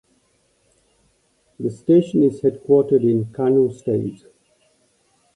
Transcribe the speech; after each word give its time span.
The 1.59 1.69
station 1.69 2.23
is 2.23 2.41
headquartered 2.41 3.03
in 3.07 3.31
Kano 3.31 3.69
State. 3.69 4.25